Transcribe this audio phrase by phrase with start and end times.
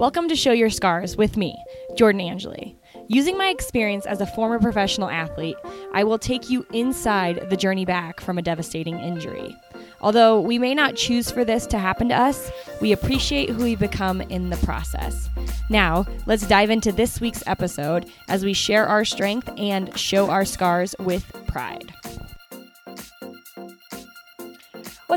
[0.00, 1.62] Welcome to Show Your Scars with me,
[1.94, 2.74] Jordan Angeli.
[3.08, 5.58] Using my experience as a former professional athlete,
[5.92, 9.54] I will take you inside the journey back from a devastating injury.
[10.00, 12.50] Although we may not choose for this to happen to us,
[12.80, 15.28] we appreciate who we become in the process.
[15.68, 20.46] Now, let's dive into this week's episode as we share our strength and show our
[20.46, 21.92] scars with pride.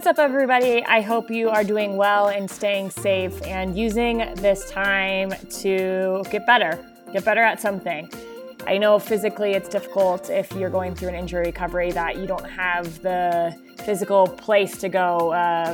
[0.03, 0.83] What's up, everybody?
[0.83, 6.45] I hope you are doing well and staying safe and using this time to get
[6.45, 6.77] better,
[7.13, 8.09] get better at something.
[8.67, 12.43] I know physically it's difficult if you're going through an injury recovery that you don't
[12.43, 15.73] have the physical place to go, uh,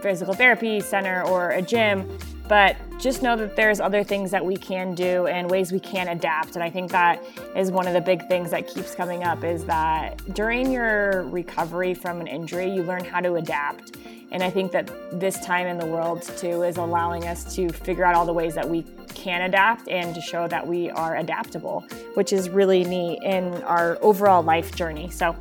[0.00, 2.08] physical therapy center or a gym,
[2.48, 6.08] but just know that there's other things that we can do and ways we can
[6.08, 6.54] adapt.
[6.54, 7.22] And I think that
[7.54, 11.94] is one of the big things that keeps coming up is that during your recovery
[11.94, 13.96] from an injury, you learn how to adapt.
[14.32, 18.04] And I think that this time in the world too is allowing us to figure
[18.04, 21.84] out all the ways that we can adapt and to show that we are adaptable,
[22.14, 25.10] which is really neat in our overall life journey.
[25.10, 25.36] So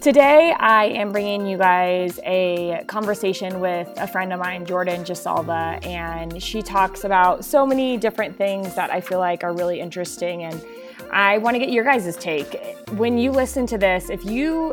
[0.00, 5.84] Today, I am bringing you guys a conversation with a friend of mine, Jordan Gisalva,
[5.84, 10.44] and she talks about so many different things that I feel like are really interesting.
[10.44, 10.64] And
[11.10, 12.78] I want to get your guys' take.
[12.90, 14.72] When you listen to this, if you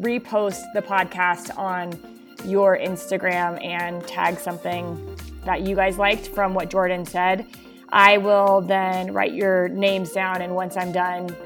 [0.00, 1.96] repost the podcast on
[2.44, 7.46] your Instagram and tag something that you guys liked from what Jordan said,
[7.92, 10.42] I will then write your names down.
[10.42, 11.36] And once I'm done,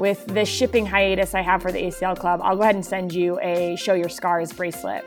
[0.00, 3.12] with the shipping hiatus I have for the ACL Club, I'll go ahead and send
[3.12, 5.04] you a Show Your Scars bracelet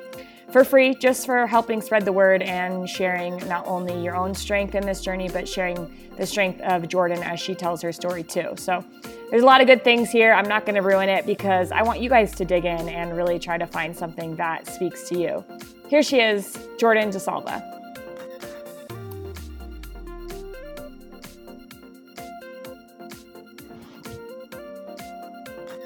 [0.51, 4.75] for free, just for helping spread the word and sharing not only your own strength
[4.75, 8.53] in this journey, but sharing the strength of Jordan as she tells her story too.
[8.55, 8.85] So
[9.31, 10.31] there's a lot of good things here.
[10.31, 13.17] I'm not going to ruin it because I want you guys to dig in and
[13.17, 15.43] really try to find something that speaks to you.
[15.87, 17.82] Here she is, Jordan Gisalva.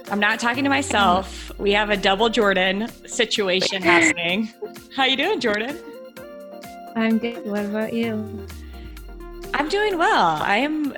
[0.09, 1.51] I'm not talking to myself.
[1.59, 4.49] We have a double Jordan situation happening.
[4.95, 5.77] How you doing, Jordan?
[6.95, 7.45] I'm good.
[7.45, 8.47] What about you?
[9.53, 10.41] I'm doing well.
[10.41, 10.95] I am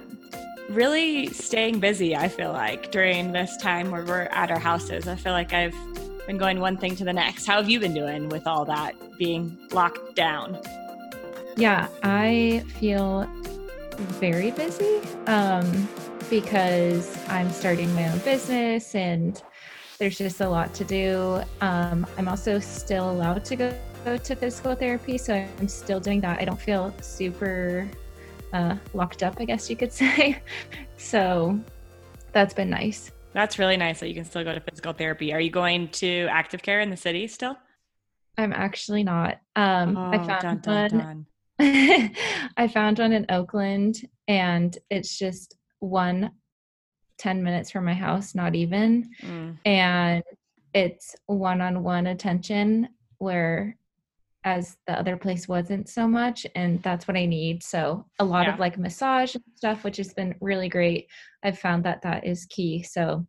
[0.70, 5.08] really staying busy, I feel like, during this time where we're at our houses.
[5.08, 5.76] I feel like I've
[6.28, 7.48] been going one thing to the next.
[7.48, 10.60] How have you been doing with all that being locked down?
[11.58, 13.28] Yeah, I feel
[13.98, 15.00] very busy.
[15.26, 15.90] Um,
[16.30, 19.42] because I'm starting my own business and
[19.98, 21.42] there's just a lot to do.
[21.62, 23.74] Um, I'm also still allowed to go,
[24.06, 26.40] go, to physical therapy, so I'm still doing that.
[26.40, 27.90] I don't feel super
[28.54, 30.42] uh, locked up, I guess you could say.
[30.98, 31.60] so
[32.32, 33.12] that's been nice.
[33.34, 35.34] That's really nice that you can still go to physical therapy.
[35.34, 37.58] Are you going to active care in the city still?
[38.38, 39.40] I'm actually not.
[39.56, 41.26] Um, oh, I found dun, dun, one.
[41.60, 42.12] Dun.
[42.58, 46.32] I found one in Oakland, and it's just one
[47.20, 49.10] 10 minutes from my house, not even.
[49.22, 49.58] Mm.
[49.66, 50.24] And
[50.74, 53.76] it's one on one attention where
[54.46, 58.46] as the other place wasn't so much and that's what i need so a lot
[58.46, 58.54] yeah.
[58.54, 61.08] of like massage and stuff which has been really great
[61.44, 63.26] i've found that that is key so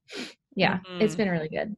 [0.54, 1.00] yeah mm-hmm.
[1.00, 1.74] it's been really good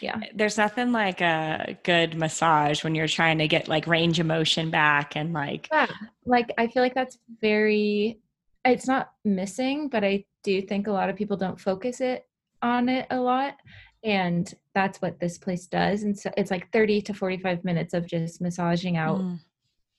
[0.00, 4.26] yeah there's nothing like a good massage when you're trying to get like range of
[4.26, 5.86] motion back and like yeah
[6.26, 8.18] like i feel like that's very
[8.64, 12.26] it's not missing, but I do think a lot of people don't focus it
[12.62, 13.56] on it a lot.
[14.02, 16.02] And that's what this place does.
[16.02, 19.38] And so it's like 30 to 45 minutes of just massaging out mm.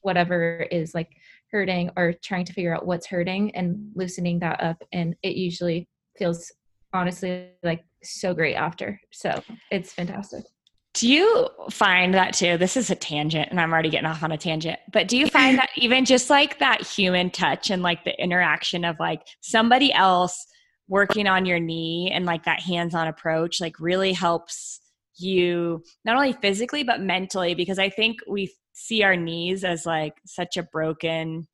[0.01, 1.09] whatever is like
[1.51, 4.81] hurting or trying to figure out what's hurting and loosening that up.
[4.91, 5.87] And it usually
[6.17, 6.51] feels
[6.93, 8.99] honestly like so great after.
[9.11, 10.45] So it's fantastic.
[10.95, 12.57] Do you find that too?
[12.57, 15.27] This is a tangent and I'm already getting off on a tangent, but do you
[15.27, 19.91] find that even just like that human touch and like the interaction of like somebody
[19.91, 20.47] else
[20.87, 24.79] working on your knee and like that hands on approach like really helps
[25.17, 27.55] you not only physically but mentally?
[27.55, 31.45] Because I think we see our knees as like such a broken,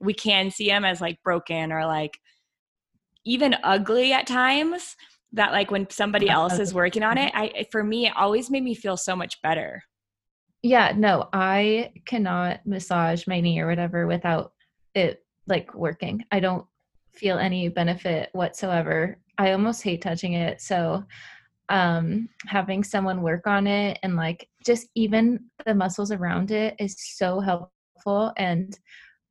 [0.00, 2.18] we can see them as like broken or like
[3.24, 4.96] even ugly at times
[5.32, 8.64] that like when somebody else is working on it i for me it always made
[8.64, 9.82] me feel so much better.
[10.62, 14.52] Yeah no i cannot massage my knee or whatever without
[14.94, 16.24] it like working.
[16.30, 16.66] I don't
[17.12, 19.18] feel any benefit whatsoever.
[19.38, 21.04] I almost hate touching it so
[21.70, 26.96] um having someone work on it and like just even the muscles around it is
[26.98, 28.76] so helpful and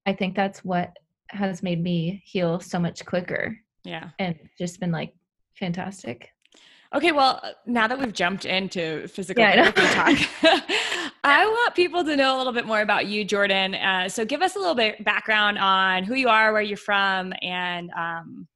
[0.06, 0.96] i think that's what
[1.30, 4.10] has made me heal so much quicker yeah.
[4.20, 5.14] and just been like
[5.60, 6.32] fantastic.
[6.96, 10.30] Okay, well, now that we've jumped into physical yeah, therapy talk,
[11.24, 13.76] I want people to know a little bit more about you, Jordan.
[13.76, 17.32] Uh, so give us a little bit background on who you are, where you're from,
[17.44, 18.48] and um,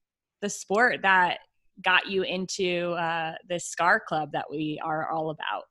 [0.42, 1.38] the sport that
[1.84, 5.64] got you into uh, this SCAR club that we are all about.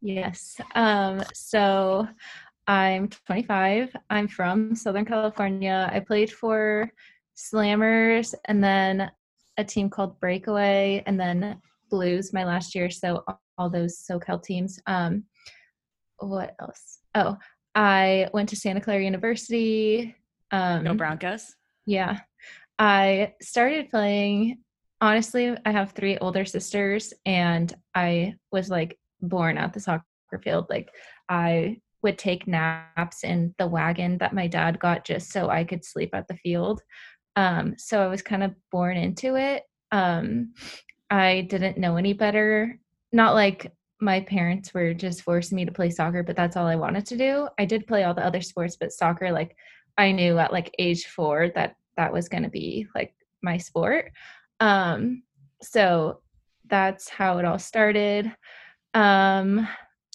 [0.00, 0.60] Yes.
[0.74, 2.06] Um, so
[2.66, 3.96] I'm 25.
[4.10, 5.90] I'm from Southern California.
[5.92, 6.90] I played for
[7.36, 9.10] Slammers and then
[9.56, 11.60] a team called Breakaway and then
[11.90, 12.90] Blues my last year.
[12.90, 13.24] So
[13.58, 14.78] all those SoCal teams.
[14.86, 15.24] Um,
[16.18, 16.98] what else?
[17.14, 17.36] Oh,
[17.74, 20.14] I went to Santa Clara University.
[20.50, 21.54] Um, no Broncos.
[21.84, 22.20] Yeah.
[22.78, 24.58] I started playing.
[25.00, 30.04] Honestly, I have three older sisters, and I was like born at the soccer
[30.42, 30.66] field.
[30.70, 30.88] Like,
[31.28, 35.84] I would take naps in the wagon that my dad got just so I could
[35.84, 36.80] sleep at the field.
[37.36, 39.64] Um, so I was kind of born into it.
[39.92, 40.54] Um,
[41.10, 42.78] I didn't know any better.
[43.12, 46.76] Not like my parents were just forcing me to play soccer, but that's all I
[46.76, 47.48] wanted to do.
[47.58, 49.56] I did play all the other sports, but soccer, like
[49.96, 54.12] I knew at like age four that that was going to be like my sport.
[54.60, 55.22] Um,
[55.62, 56.20] so
[56.66, 58.34] that's how it all started.
[58.92, 59.66] Um,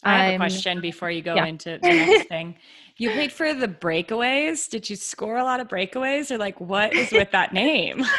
[0.03, 1.45] I have I'm, a question before you go yeah.
[1.45, 2.55] into the next thing.
[2.97, 4.69] You played for the breakaways.
[4.69, 8.03] Did you score a lot of breakaways or like what is with that name?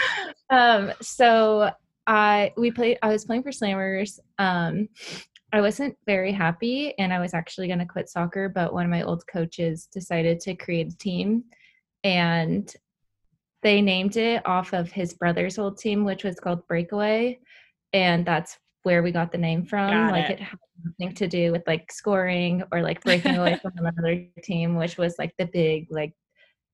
[0.50, 1.70] Um, so
[2.06, 4.18] I we played I was playing for Slammers.
[4.38, 4.90] Um
[5.50, 8.90] I wasn't very happy and I was actually going to quit soccer, but one of
[8.90, 11.44] my old coaches decided to create a team
[12.04, 12.74] and
[13.62, 17.38] they named it off of his brother's old team, which was called Breakaway.
[17.92, 19.90] And that's where we got the name from.
[19.90, 20.40] Got like it.
[20.40, 24.76] it had nothing to do with like scoring or like breaking away from another team,
[24.76, 26.14] which was like the big like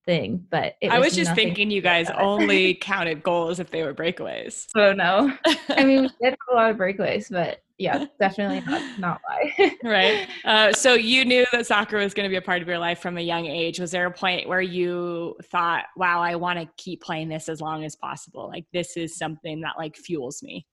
[0.07, 0.45] thing.
[0.51, 4.67] But was I was just thinking you guys only counted goals if they were breakaways.
[4.75, 5.33] So no.
[5.69, 9.77] I mean we did have a lot of breakaways, but yeah, definitely not, not why.
[9.85, 10.27] right.
[10.45, 12.99] Uh, so you knew that soccer was going to be a part of your life
[12.99, 13.79] from a young age.
[13.79, 17.61] Was there a point where you thought, wow, I want to keep playing this as
[17.61, 18.49] long as possible?
[18.49, 20.67] Like this is something that like fuels me.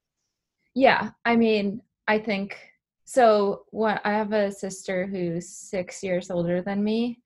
[0.76, 1.12] Yeah.
[1.24, 2.58] I mean, I think
[3.06, 3.64] so.
[3.72, 7.22] What I have a sister who's six years older than me,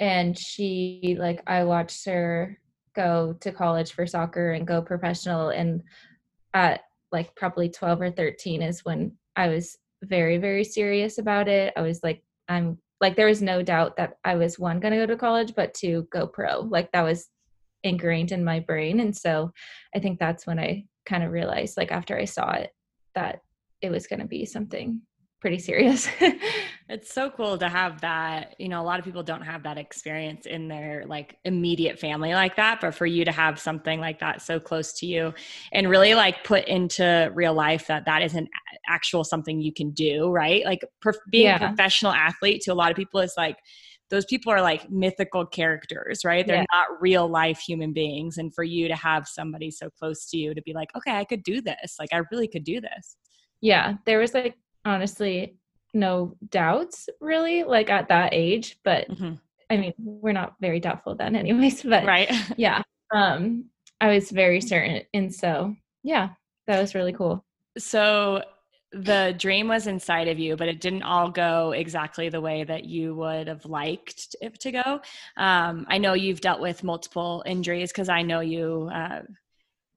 [0.00, 2.58] and she, like, I watched her
[2.94, 5.48] go to college for soccer and go professional.
[5.50, 5.82] And
[6.54, 11.72] at like probably 12 or 13 is when I was very, very serious about it.
[11.76, 14.98] I was like, I'm like, there was no doubt that I was one, going to
[14.98, 16.60] go to college, but two, go pro.
[16.60, 17.28] Like, that was
[17.82, 19.00] ingrained in my brain.
[19.00, 19.52] And so
[19.94, 22.70] I think that's when I kind of realized, like, after I saw it,
[23.14, 23.40] that
[23.80, 25.00] it was going to be something
[25.42, 26.08] pretty serious.
[26.88, 28.54] it's so cool to have that.
[28.58, 32.32] You know, a lot of people don't have that experience in their like immediate family
[32.32, 35.34] like that, but for you to have something like that so close to you
[35.72, 38.48] and really like put into real life that that is an
[38.88, 40.64] actual something you can do, right?
[40.64, 41.56] Like per- being yeah.
[41.56, 43.56] a professional athlete to a lot of people is like
[44.12, 46.46] those people are like mythical characters, right?
[46.46, 46.64] They're yeah.
[46.72, 48.38] not real life human beings.
[48.38, 51.24] And for you to have somebody so close to you to be like, okay, I
[51.24, 51.96] could do this.
[51.98, 53.16] Like, I really could do this.
[53.60, 53.94] Yeah.
[54.06, 55.56] There was like honestly
[55.94, 59.34] no doubts really like at that age but mm-hmm.
[59.70, 62.82] i mean we're not very doubtful then anyways but right yeah
[63.14, 63.64] um
[64.00, 66.30] i was very certain and so yeah
[66.66, 67.44] that was really cool
[67.78, 68.42] so
[68.92, 72.84] the dream was inside of you but it didn't all go exactly the way that
[72.84, 75.00] you would have liked it to go
[75.36, 79.20] um, i know you've dealt with multiple injuries because i know you uh,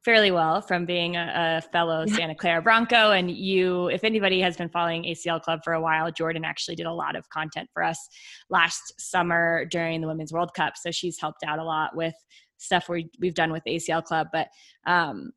[0.06, 3.12] fairly well from being a, a, fellow Santa Clara Bronco.
[3.12, 6.86] And you, if anybody has been following ACL Club for a while, Jordan actually did
[6.86, 8.08] a lot of content for us
[8.52, 10.74] last summer during the Women's World Cup.
[10.78, 12.14] So she's helped out a lot with
[12.58, 14.28] stuff we, we've done with ACL Club.
[14.32, 14.50] But
[14.86, 15.32] um,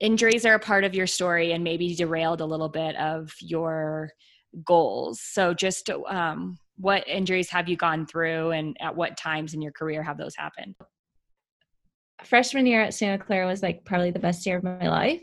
[0.00, 4.10] injuries are a part of your story and maybe derailed a little bit of your
[4.64, 5.20] goals.
[5.20, 9.72] So just um, what injuries have you gone through and at what times in your
[9.72, 10.74] career have those happened?
[12.24, 15.22] freshman year at Santa Clara was like probably the best year of my life.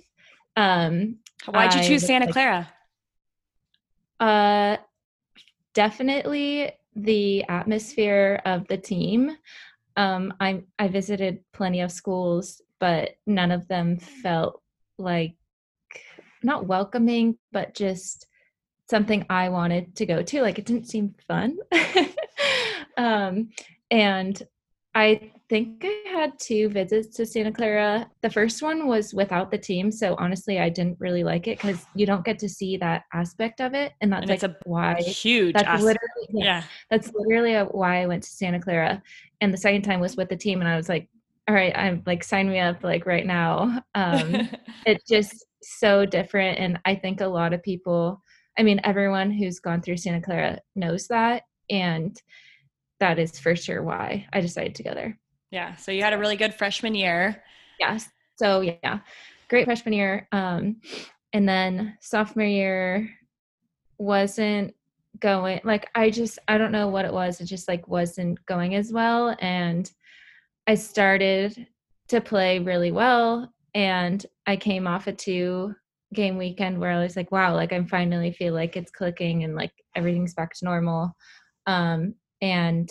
[0.55, 1.17] Um,
[1.49, 2.69] Why'd you choose Santa like, Clara?
[4.19, 4.77] Uh,
[5.73, 9.35] definitely the atmosphere of the team.
[9.97, 14.61] Um, I I visited plenty of schools, but none of them felt
[14.97, 15.35] like
[16.43, 18.27] not welcoming, but just
[18.89, 20.41] something I wanted to go to.
[20.41, 21.57] Like it didn't seem fun.
[22.97, 23.49] um,
[23.91, 24.41] and
[24.93, 28.09] I think I had two visits to Santa Clara.
[28.21, 31.85] The first one was without the team, so honestly, I didn't really like it because
[31.95, 34.95] you don't get to see that aspect of it, and that's and like a why
[34.95, 35.53] huge.
[35.53, 35.83] That's aspect.
[35.83, 39.01] literally yeah, yeah, That's literally why I went to Santa Clara,
[39.39, 41.07] and the second time was with the team, and I was like,
[41.47, 43.83] all right, I'm like sign me up like right now.
[43.95, 44.49] Um,
[44.85, 48.21] it's just so different, and I think a lot of people.
[48.59, 52.21] I mean, everyone who's gone through Santa Clara knows that And
[52.99, 55.17] that is for sure why I decided to go there.
[55.49, 55.75] Yeah.
[55.75, 57.43] So you had a really good freshman year.
[57.79, 58.07] Yes.
[58.35, 58.99] So yeah,
[59.49, 60.27] great freshman year.
[60.31, 60.81] Um,
[61.33, 63.09] and then sophomore year
[63.97, 64.73] wasn't
[65.19, 67.41] going like I just I don't know what it was.
[67.41, 69.35] It just like wasn't going as well.
[69.39, 69.91] And
[70.71, 71.67] I started
[72.07, 75.75] to play really well and I came off a two
[76.13, 79.53] game weekend where I was like, wow, like I'm finally feel like it's clicking and
[79.53, 81.13] like everything's back to normal.
[81.67, 82.89] Um and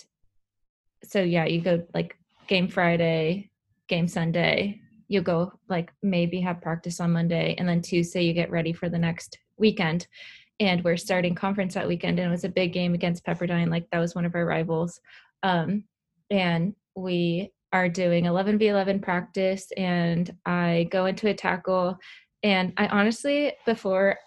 [1.05, 2.19] so yeah, you go like
[2.49, 3.51] game Friday,
[3.89, 8.51] game Sunday, you go like maybe have practice on Monday and then Tuesday you get
[8.51, 10.07] ready for the next weekend.
[10.61, 13.71] And we're starting conference that weekend and it was a big game against Pepperdine.
[13.71, 15.01] Like that was one of our rivals.
[15.43, 15.85] Um,
[16.31, 21.99] and we are doing 11v11 practice and I go into a tackle
[22.43, 24.19] and I honestly before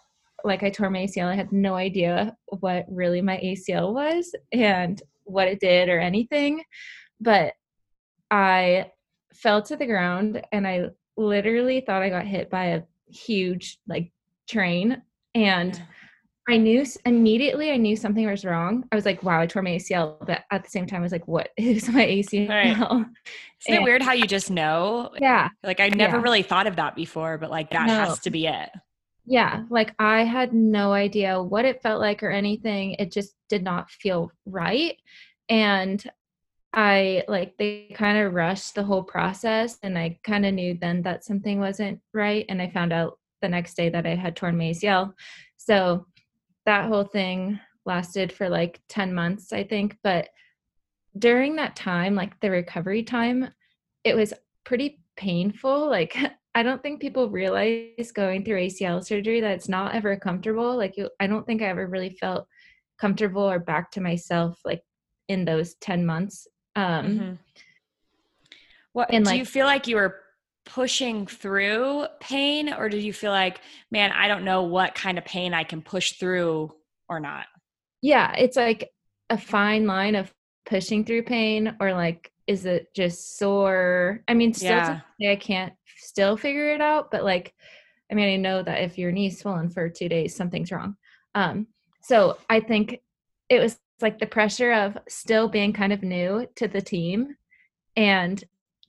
[0.44, 5.02] like I tore my ACL I had no idea what really my ACL was and
[5.26, 6.64] what it did or anything
[7.20, 7.54] but
[8.32, 8.92] I
[9.34, 10.86] fell to the ground and I
[11.18, 14.12] literally thought I got hit by a huge like
[14.48, 15.02] train
[15.36, 15.82] and.
[16.48, 18.84] I knew immediately I knew something was wrong.
[18.92, 20.18] I was like, wow, I tore my ACL.
[20.26, 22.50] But at the same time, I was like, what is my ACL?
[22.50, 22.78] Right.
[22.78, 23.08] Isn't
[23.68, 25.12] and, it weird how you just know?
[25.20, 25.50] Yeah.
[25.64, 26.22] Like I never yeah.
[26.22, 27.94] really thought of that before, but like that no.
[27.94, 28.70] has to be it.
[29.26, 29.64] Yeah.
[29.70, 32.96] Like I had no idea what it felt like or anything.
[33.00, 34.98] It just did not feel right.
[35.48, 36.04] And
[36.74, 41.04] I like they kind of rushed the whole process and I kind of knew then
[41.04, 42.46] that something wasn't right.
[42.50, 45.14] And I found out the next day that I had torn my ACL.
[45.58, 46.06] So
[46.66, 49.98] that whole thing lasted for like 10 months, I think.
[50.04, 50.30] But
[51.18, 53.50] during that time, like the recovery time,
[54.04, 55.90] it was pretty painful.
[55.90, 56.18] Like,
[56.56, 60.78] I don't think people realize going through ACL surgery that it's not ever comfortable.
[60.78, 62.48] Like, you, I don't think I ever really felt
[63.00, 64.82] comfortable or back to myself like
[65.28, 66.48] in those 10 months.
[66.76, 67.34] Um, mm-hmm.
[68.94, 70.23] What and, do like, you feel like you were
[70.66, 73.60] pushing through pain or did you feel like
[73.92, 76.74] man i don't know what kind of pain i can push through
[77.10, 77.46] or not?
[78.02, 78.90] Yeah it's like
[79.30, 80.34] a fine line of
[80.66, 84.22] pushing through pain or like is it just sore?
[84.28, 85.32] I mean still yeah.
[85.32, 87.54] i can't still figure it out but like
[88.12, 90.96] i mean i know that if your knee's swollen for two days something's wrong.
[91.36, 91.68] Um
[92.02, 93.00] so i think
[93.50, 97.36] it was like the pressure of still being kind of new to the team
[97.96, 98.44] and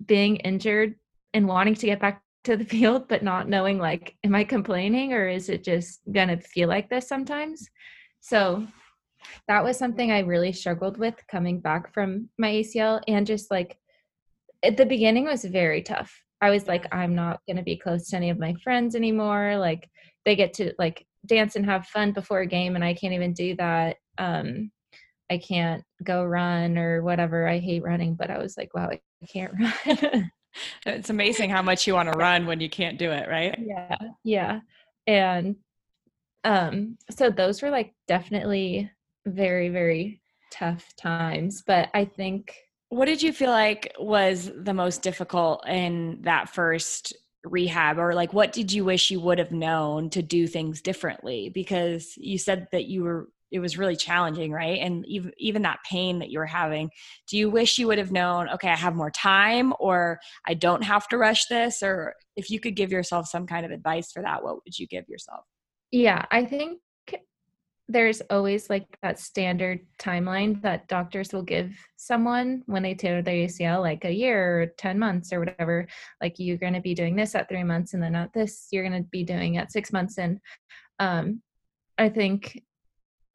[0.04, 0.97] being injured
[1.35, 5.12] and wanting to get back to the field but not knowing like am i complaining
[5.12, 7.69] or is it just gonna feel like this sometimes?
[8.21, 8.67] So
[9.49, 13.79] that was something i really struggled with coming back from my acl and just like
[14.62, 16.23] at the beginning was very tough.
[16.41, 19.88] I was like i'm not gonna be close to any of my friends anymore like
[20.25, 23.33] they get to like dance and have fun before a game and i can't even
[23.33, 24.71] do that um
[25.31, 29.00] i can't go run or whatever i hate running but i was like wow i
[29.26, 29.55] can't
[29.87, 30.31] run
[30.87, 33.58] it's amazing how much you want to run when you can't do it, right?
[33.58, 33.96] Yeah.
[34.23, 34.61] Yeah.
[35.06, 35.56] And
[36.44, 38.90] um so those were like definitely
[39.26, 40.20] very very
[40.50, 42.54] tough times, but I think
[42.90, 47.12] what did you feel like was the most difficult in that first
[47.44, 51.50] rehab or like what did you wish you would have known to do things differently
[51.50, 55.79] because you said that you were it was really challenging right and even even that
[55.89, 56.91] pain that you were having
[57.29, 60.83] do you wish you would have known okay i have more time or i don't
[60.83, 64.23] have to rush this or if you could give yourself some kind of advice for
[64.23, 65.45] that what would you give yourself
[65.91, 66.81] yeah i think
[67.89, 73.47] there's always like that standard timeline that doctors will give someone when they tear their
[73.47, 75.87] ACL, like a year or 10 months or whatever.
[76.21, 78.89] Like you're going to be doing this at three months and then at this, you're
[78.89, 80.17] going to be doing at six months.
[80.17, 80.41] And
[80.99, 81.43] um,
[81.99, 82.63] I think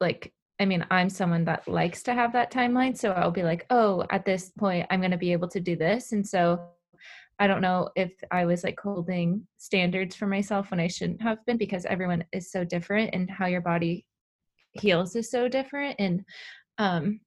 [0.00, 2.94] like I mean, I'm someone that likes to have that timeline.
[2.94, 5.74] So I'll be like, oh, at this point, I'm going to be able to do
[5.74, 6.12] this.
[6.12, 6.60] And so
[7.38, 11.44] I don't know if I was like holding standards for myself when I shouldn't have
[11.46, 14.04] been because everyone is so different and how your body
[14.72, 15.96] heals is so different.
[15.98, 16.26] And
[16.76, 17.20] um,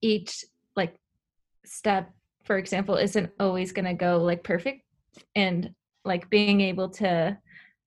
[0.00, 0.42] each
[0.76, 0.94] like
[1.66, 2.10] step,
[2.44, 4.80] for example, isn't always going to go like perfect.
[5.34, 5.74] And
[6.06, 7.36] like being able to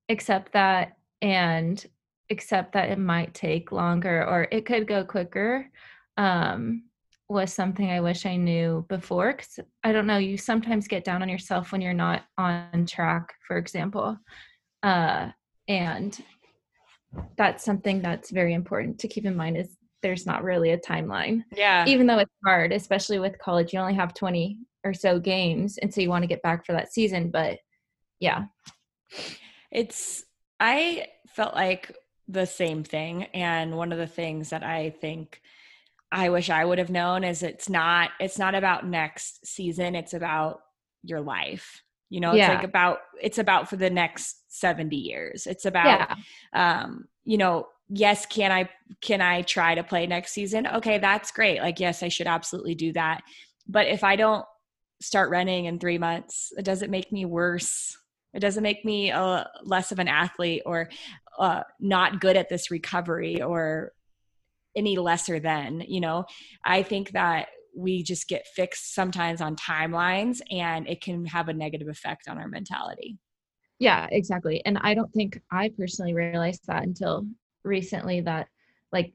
[0.08, 1.84] accept that and
[2.30, 5.70] accept that it might take longer or it could go quicker
[6.16, 6.84] um,
[7.28, 9.32] was something I wish I knew before.
[9.32, 13.34] Because I don't know, you sometimes get down on yourself when you're not on track,
[13.46, 14.18] for example.
[14.82, 15.30] Uh,
[15.68, 16.18] and
[17.36, 21.44] that's something that's very important to keep in mind is there's not really a timeline.
[21.54, 21.84] Yeah.
[21.86, 25.78] Even though it's hard, especially with college, you only have 20 or so games.
[25.78, 27.30] And so you want to get back for that season.
[27.30, 27.58] But
[28.18, 28.46] yeah.
[29.70, 30.24] It's,
[30.58, 31.94] I felt like
[32.30, 33.24] the same thing.
[33.34, 35.40] And one of the things that I think
[36.12, 40.14] I wish I would have known is it's not it's not about next season, it's
[40.14, 40.60] about
[41.02, 41.82] your life.
[42.08, 42.48] You know, it's Yeah.
[42.48, 45.46] like about it's about for the next 70 years.
[45.46, 46.08] It's about
[46.52, 48.68] yeah um, you know, yes, can I
[49.00, 50.66] can I try to play next season?
[50.66, 51.60] Okay, that's great.
[51.60, 53.22] Like yes, I should absolutely do that.
[53.68, 54.44] But if I don't
[55.00, 57.96] start running in 3 months, it doesn't make me worse.
[58.34, 60.88] It doesn't make me uh, less of an athlete or
[61.40, 63.92] uh, not good at this recovery or
[64.76, 66.24] any lesser than, you know.
[66.64, 71.52] I think that we just get fixed sometimes on timelines and it can have a
[71.52, 73.18] negative effect on our mentality.
[73.78, 74.62] Yeah, exactly.
[74.66, 77.26] And I don't think I personally realized that until
[77.64, 78.48] recently that
[78.92, 79.12] like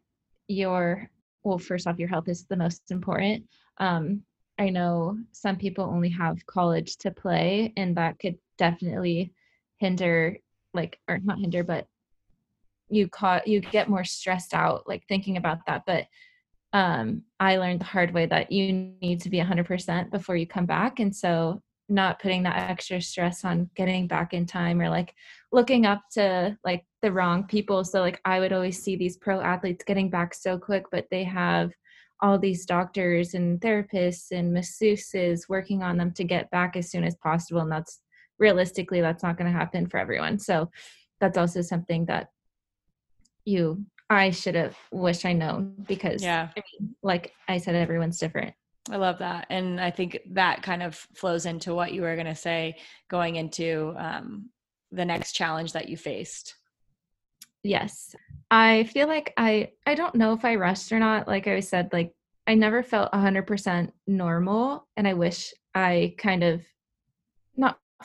[0.47, 1.09] your
[1.45, 3.45] well, first off, your health is the most important.
[3.77, 4.23] Um,
[4.57, 9.31] I know some people only have college to play, and that could definitely
[9.77, 10.37] hinder,
[10.73, 11.87] like, or not hinder, but
[12.89, 15.83] you caught you get more stressed out, like thinking about that.
[15.85, 16.05] But
[16.73, 20.65] um, I learned the hard way that you need to be 100% before you come
[20.65, 25.13] back, and so not putting that extra stress on getting back in time or like
[25.51, 29.39] looking up to like the wrong people so like i would always see these pro
[29.39, 31.71] athletes getting back so quick but they have
[32.21, 37.03] all these doctors and therapists and masseuses working on them to get back as soon
[37.03, 38.01] as possible and that's
[38.39, 40.69] realistically that's not going to happen for everyone so
[41.19, 42.29] that's also something that
[43.45, 46.49] you i should have wished i known because Yeah.
[46.57, 48.53] I mean, like i said everyone's different
[48.91, 49.47] I love that.
[49.49, 52.77] And I think that kind of flows into what you were going to say
[53.09, 54.49] going into um,
[54.91, 56.55] the next challenge that you faced.
[57.63, 58.15] Yes.
[58.51, 61.27] I feel like I I don't know if I rushed or not.
[61.27, 62.13] Like I said, like
[62.45, 66.61] I never felt 100% normal and I wish I kind of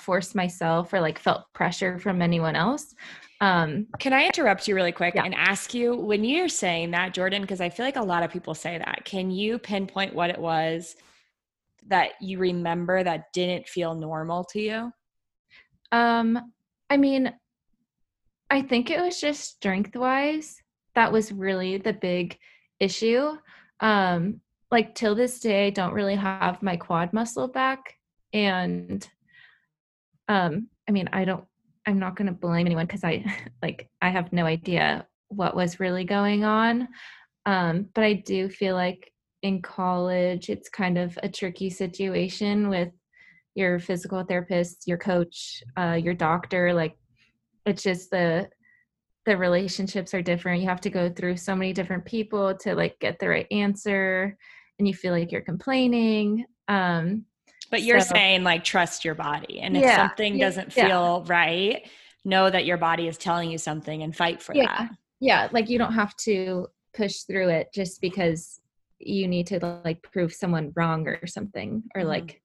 [0.00, 2.95] forced myself or like felt pressure from anyone else.
[3.40, 5.25] Um Can I interrupt you really quick Yeah.
[5.25, 7.42] and ask you when you're saying that, Jordan?
[7.42, 9.04] Because I feel like a lot of people say that.
[9.04, 10.97] Can you pinpoint what it was
[11.87, 14.92] that you remember that didn't feel normal to you?
[15.93, 16.52] um
[16.89, 17.32] I mean
[18.50, 20.60] I think it was just strength wise
[20.95, 22.39] that was really the big
[22.80, 23.36] issue.
[23.80, 27.97] Um like till this day I don't really have my quad muscle back
[28.32, 29.08] and
[30.30, 31.45] um i mean i don't
[31.86, 33.23] i'm not going to blame anyone because i
[33.62, 36.88] like i have no idea what was really going on.
[37.47, 39.12] Um but i do feel like
[39.43, 42.90] in college it's kind of a tricky situation with
[43.54, 46.97] your physical therapist your coach uh your doctor like
[47.64, 48.49] it's just the
[49.26, 50.62] the relationships are different.
[50.62, 54.36] You have to go through so many different people to like get the right answer
[54.78, 56.47] and you feel like you're complaining.
[56.69, 57.26] Um
[57.71, 59.61] But you're So- saying like trust your body.
[59.61, 60.87] And if Yeah, something doesn't yeah.
[60.89, 61.89] feel right,
[62.25, 64.67] know that your body is telling you something and fight for Yeah.
[64.67, 64.91] that.
[65.23, 68.61] yeah like you don't have to push through it just because
[68.99, 72.06] you need to like prove someone wrong or something or Mhm.
[72.09, 72.43] like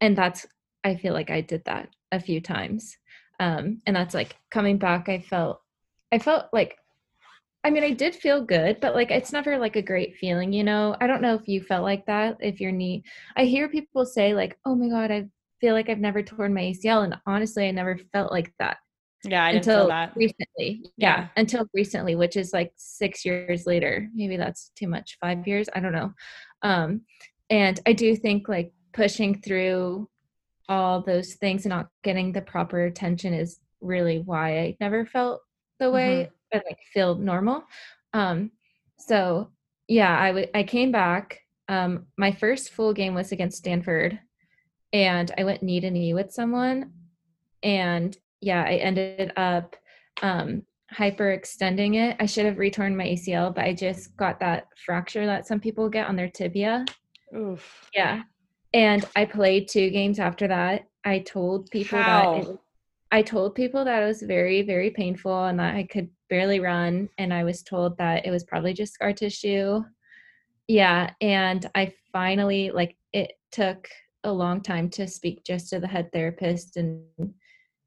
[0.00, 0.46] and that's
[0.84, 2.96] i feel like i did that a few times
[3.38, 5.60] um and that's like coming back i felt
[6.12, 6.78] i felt like
[7.64, 10.64] i mean i did feel good but like it's never like a great feeling you
[10.64, 13.02] know i don't know if you felt like that if your knee
[13.36, 15.24] i hear people say like oh my god i
[15.60, 18.78] feel like i've never torn my acl and honestly i never felt like that
[19.24, 20.12] Yeah, I until that.
[20.16, 20.68] recently.
[20.96, 21.18] Yeah.
[21.20, 21.28] Yeah.
[21.36, 24.08] until recently, which is like six years later.
[24.14, 25.18] Maybe that's too much.
[25.20, 26.14] Five years, I don't know.
[26.62, 27.02] Um,
[27.50, 30.08] and I do think like pushing through
[30.70, 35.42] all those things and not getting the proper attention is really why I never felt
[35.80, 37.64] the way I like feel normal.
[38.12, 38.50] Um,
[38.98, 39.50] so
[39.88, 41.40] yeah, I w- I came back.
[41.68, 44.18] Um, my first full game was against Stanford,
[44.92, 46.92] and I went knee to knee with someone,
[47.62, 49.76] and yeah, I ended up
[50.22, 52.16] um, hyperextending it.
[52.18, 55.88] I should have retorn my ACL, but I just got that fracture that some people
[55.88, 56.84] get on their tibia.
[57.36, 57.88] Oof.
[57.94, 58.22] Yeah.
[58.72, 60.86] And I played two games after that.
[61.04, 62.34] I told people that How?
[62.34, 62.58] it,
[63.12, 67.08] I told people that it was very, very painful and that I could barely run.
[67.18, 69.82] And I was told that it was probably just scar tissue.
[70.68, 71.10] Yeah.
[71.20, 73.88] And I finally, like, it took
[74.22, 76.76] a long time to speak just to the head therapist.
[76.76, 77.02] And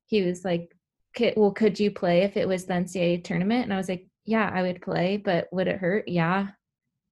[0.07, 0.75] he was like,
[1.15, 3.63] "Ki- Well, could you play if it was the NCAA tournament?
[3.63, 6.07] And I was like, Yeah, I would play, but would it hurt?
[6.07, 6.49] Yeah.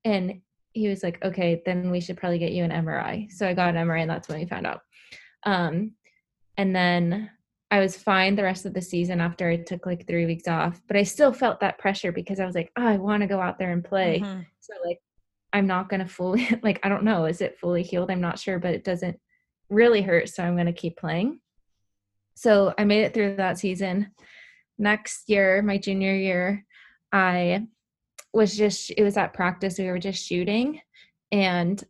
[0.03, 0.41] And
[0.73, 3.31] he was like, okay, then we should probably get you an MRI.
[3.31, 4.81] So I got an MRI, and that's when we found out.
[5.43, 5.93] Um,
[6.57, 7.29] and then
[7.71, 10.81] I was fine the rest of the season after I took like three weeks off,
[10.87, 13.39] but I still felt that pressure because I was like, oh, I want to go
[13.39, 14.19] out there and play.
[14.19, 14.45] Mhm.
[14.59, 14.99] So like,
[15.53, 18.11] I'm not gonna fully like I don't know, is it fully healed?
[18.11, 19.17] I'm not sure, but it doesn't
[19.69, 21.39] really hurt, so I'm gonna keep playing.
[22.35, 24.11] So I made it through that season.
[24.77, 26.65] Next year, my junior year,
[27.11, 27.67] I
[28.33, 30.81] was just it was at practice we were just shooting
[31.31, 31.83] and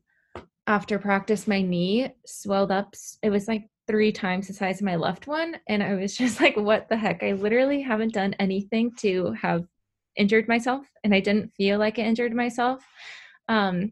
[0.67, 4.95] after practice my knee swelled up it was like three times the size of my
[4.95, 7.23] left one and i was just like what the heck?
[7.23, 9.63] I literally haven't done anything to have
[10.15, 12.83] injured myself and i didn't feel like i injured myself
[13.47, 13.91] um,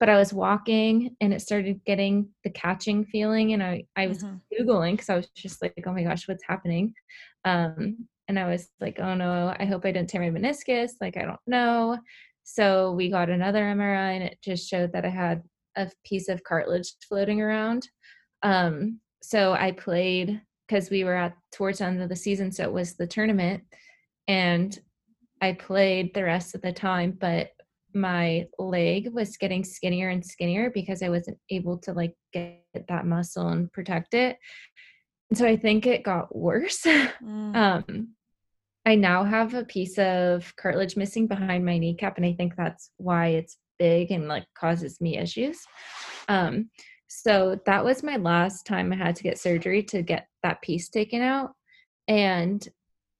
[0.00, 4.22] but i was walking and it started getting the catching feeling and i, I was
[4.22, 4.36] mm-hmm.
[4.52, 6.94] googling because i was just like oh my gosh what's happening?
[7.44, 11.16] Um, and i was like oh no i hope i didn't tear my meniscus like
[11.16, 11.98] i don't know.
[12.44, 15.42] So we got another mri and it just showed that i had
[15.76, 17.88] a piece of cartilage floating around
[18.42, 22.64] um, so I played because we were at towards the end of the season, so
[22.64, 23.64] it was the tournament,
[24.26, 24.78] and
[25.40, 27.50] I played the rest of the time, but
[27.94, 33.06] my leg was getting skinnier and skinnier because I wasn't able to like get that
[33.06, 34.36] muscle and protect it.
[35.30, 36.86] And so I think it got worse.
[37.22, 37.56] Mm.
[37.56, 38.08] um,
[38.86, 42.90] I now have a piece of cartilage missing behind my kneecap, and I think that's
[42.96, 45.58] why it's big and like causes me issues.
[46.28, 46.70] Um,
[47.08, 50.88] so that was my last time I had to get surgery to get that piece
[50.88, 51.52] taken out.
[52.06, 52.66] And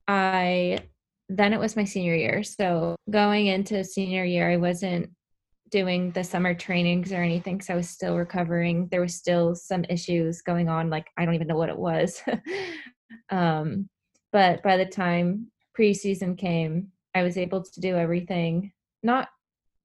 [0.06, 0.80] I
[1.30, 2.42] then it was my senior year.
[2.42, 5.10] So going into senior year, I wasn't
[5.70, 8.88] doing the summer trainings or anything because I was still recovering.
[8.90, 10.88] There was still some issues going on.
[10.90, 12.22] Like I don't even know what it was.
[13.30, 13.88] um,
[14.32, 18.72] but by the time preseason came, I was able to do everything.
[19.02, 19.28] Not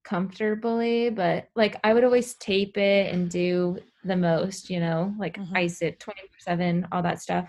[0.04, 5.36] comfortably, but like I would always tape it and do the most, you know, like
[5.36, 5.56] mm-hmm.
[5.56, 7.48] ice it 24 7, all that stuff.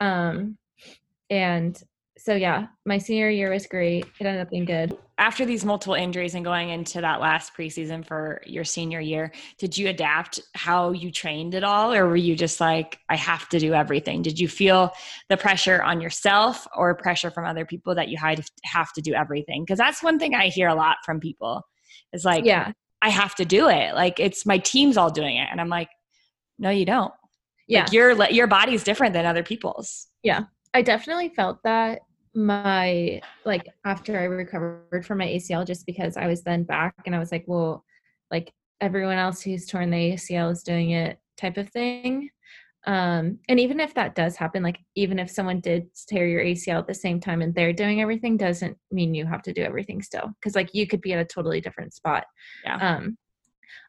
[0.00, 0.56] Um,
[1.30, 1.80] and
[2.18, 4.06] so, yeah, my senior year was great.
[4.20, 4.96] It ended up being good.
[5.18, 9.76] After these multiple injuries and going into that last preseason for your senior year, did
[9.76, 11.92] you adapt how you trained at all?
[11.92, 14.22] Or were you just like, I have to do everything?
[14.22, 14.92] Did you feel
[15.30, 19.14] the pressure on yourself or pressure from other people that you had have to do
[19.14, 19.62] everything?
[19.62, 21.62] Because that's one thing I hear a lot from people
[22.12, 23.94] is like, yeah, I have to do it.
[23.94, 25.48] Like it's my team's all doing it.
[25.50, 25.88] And I'm like,
[26.58, 27.12] no, you don't.
[27.66, 27.82] Yeah.
[27.82, 30.06] Like your, your body's different than other people's.
[30.22, 30.44] Yeah.
[30.72, 32.00] I definitely felt that
[32.34, 37.14] my, like after I recovered from my ACL, just because I was then back and
[37.14, 37.84] I was like, well,
[38.30, 42.30] like everyone else who's torn the ACL is doing it type of thing
[42.86, 46.78] um and even if that does happen like even if someone did tear your acl
[46.78, 50.02] at the same time and they're doing everything doesn't mean you have to do everything
[50.02, 52.24] still because like you could be at a totally different spot.
[52.64, 52.96] Yeah.
[52.96, 53.16] Um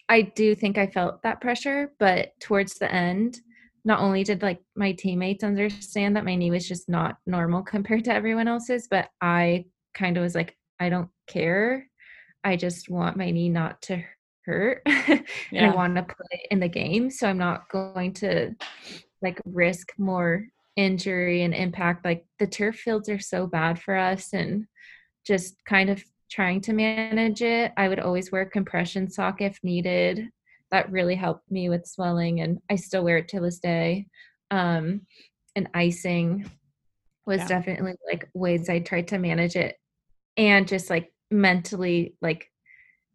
[0.10, 3.40] i do think i felt that pressure but towards the end
[3.86, 8.04] not only did like my teammates understand that my knee was just not normal compared
[8.04, 11.88] to everyone else's but i kind of was like i don't care.
[12.44, 14.04] I just want my knee not to
[14.46, 15.26] hurt and.
[15.54, 17.10] I want to play in the game.
[17.10, 18.56] So I'm not going to
[19.22, 22.06] like risk more injury and impact.
[22.06, 24.66] Like the turf fields are so bad for us and
[25.26, 27.72] just kind of trying to manage it.
[27.78, 30.30] I would always wear compression sock if needed.
[30.72, 34.08] That really helped me with swelling and I still wear it to this day.
[34.52, 35.02] Um
[35.56, 36.50] and icing
[37.26, 37.48] was yeah.
[37.48, 39.78] definitely like ways I tried to manage it
[40.36, 42.50] and just like mentally like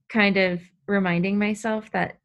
[0.09, 2.19] kind of reminding myself that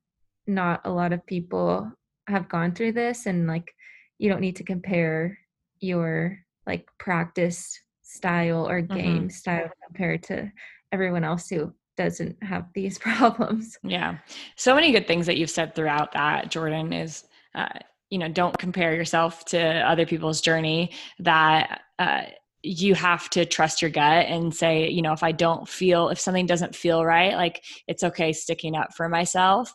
[0.47, 1.91] not a lot of people
[2.27, 3.75] have gone through this and like
[4.17, 5.37] you don't need to compare
[5.79, 9.29] your like practice style or game mm-hmm.
[9.29, 10.49] style compared to
[10.91, 13.77] everyone else who doesn't have these problems.
[13.83, 14.17] Yeah.
[14.55, 18.57] So many good things that you've said throughout that, Jordan, is, uh, you know, don't
[18.57, 22.23] compare yourself to other people's journey, that uh,
[22.63, 26.19] you have to trust your gut and say, you know, if I don't feel, if
[26.19, 29.73] something doesn't feel right, like it's okay sticking up for myself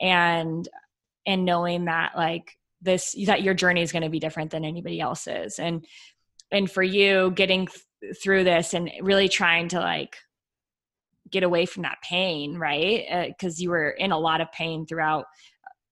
[0.00, 0.68] and,
[1.26, 5.00] and knowing that like this, that your journey is going to be different than anybody
[5.00, 5.58] else's.
[5.58, 5.86] And,
[6.52, 10.16] and for you getting th- through this and really trying to like
[11.30, 13.28] get away from that pain, right?
[13.28, 15.24] Because uh, you were in a lot of pain throughout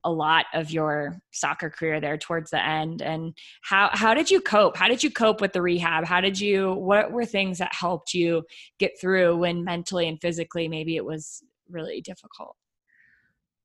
[0.05, 3.03] a lot of your soccer career there towards the end?
[3.03, 4.77] And how how did you cope?
[4.77, 6.05] How did you cope with the rehab?
[6.05, 8.45] How did you what were things that helped you
[8.79, 12.57] get through when mentally and physically maybe it was really difficult?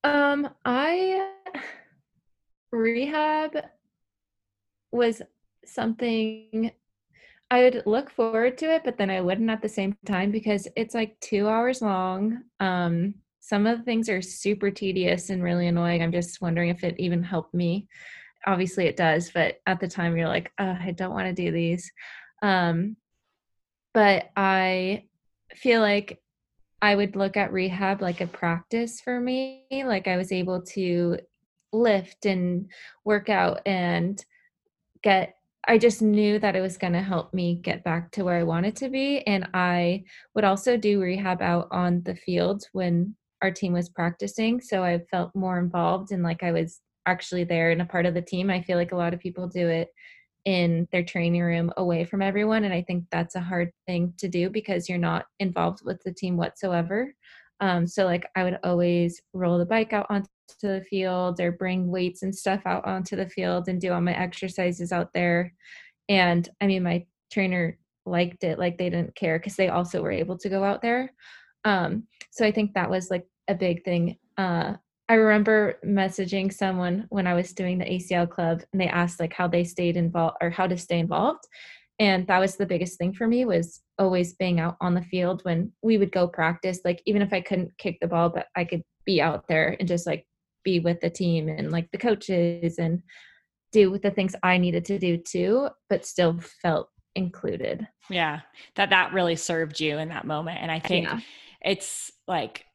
[0.04, 1.34] Um i
[2.72, 3.58] rehab
[4.92, 5.22] was
[5.66, 6.72] something
[7.52, 10.68] I would look forward to it, but then I wouldn't at the same time because
[10.76, 12.44] it's like two hours long.
[12.60, 13.16] Um,
[13.50, 16.04] some of the things are super tedious and really annoying.
[16.04, 17.88] I'm just wondering if it even helped me.
[18.46, 21.52] Obviously, it does, but at the time, you're like, oh, I don't want to do
[21.52, 21.92] these.
[22.44, 22.96] Um,
[23.92, 25.06] but I
[25.56, 26.22] feel like
[26.80, 29.66] I would look at rehab like a practice for me.
[29.72, 31.18] Like I was able to
[31.74, 32.70] lift and
[33.04, 34.24] work out and
[35.02, 35.34] get
[35.68, 38.44] I just knew that it was going to help me get back to where I
[38.44, 39.22] wanted to be.
[39.28, 44.62] And I would also do rehab out on the field when our team was practicing.
[44.62, 48.14] So I felt more involved and like I was actually there and a part of
[48.14, 48.50] the team.
[48.50, 49.90] I feel like a lot of people do it
[50.46, 52.64] in their training room away from everyone.
[52.64, 56.14] And I think that's a hard thing to do because you're not involved with the
[56.14, 57.14] team whatsoever.
[57.62, 60.28] Um, so like I would always roll the bike out onto
[60.62, 64.16] the field or bring weights and stuff out onto the field and do all my
[64.16, 65.54] exercises out there.
[66.08, 70.12] And I mean, my trainer liked it, like they didn't care because they also were
[70.12, 71.12] able to go out there.
[71.66, 74.18] Um, so I think that was like a big thing.
[74.38, 74.76] Uh,
[75.10, 79.34] I remember messaging someone when I was doing the ACL club and they asked like
[79.34, 81.46] how they stayed involved or how to stay involved.
[81.98, 85.42] And that was the biggest thing for me was always being out on the field
[85.44, 86.80] when we would go practice.
[86.86, 89.88] Like even if I couldn't kick the ball, but I could be out there and
[89.88, 90.26] just like
[90.64, 93.02] be with the team and like the coaches and
[93.72, 97.88] do the things I needed to do too, but still felt included.
[98.10, 98.42] Yeah.
[98.76, 100.60] That that really served you in that moment.
[100.62, 101.20] And I think yeah.
[101.64, 102.66] It's like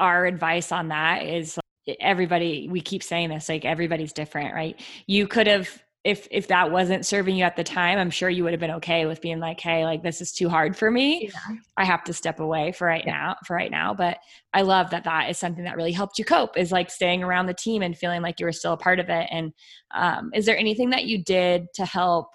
[0.00, 1.58] our advice on that is
[2.00, 6.70] everybody we keep saying this like everybody's different right you could have if if that
[6.70, 9.38] wasn't serving you at the time i'm sure you would have been okay with being
[9.38, 11.56] like hey like this is too hard for me yeah.
[11.76, 13.12] i have to step away for right yeah.
[13.12, 14.18] now for right now but
[14.54, 17.46] i love that that is something that really helped you cope is like staying around
[17.46, 19.52] the team and feeling like you were still a part of it and
[19.94, 22.28] um, is there anything that you did to help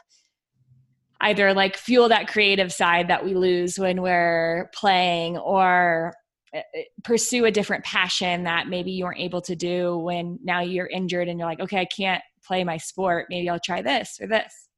[1.22, 6.14] either like fuel that creative side that we lose when we're playing or
[6.52, 10.62] Eh, eh, pursue a different passion that maybe you weren't able to do when now
[10.62, 13.28] you're injured and you're like okay i can't play my sport.
[13.30, 14.70] Maybe i'll try this or this.